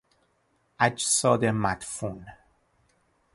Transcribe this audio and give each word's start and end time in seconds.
اجساد 0.79 1.45
مدفون 1.45 2.25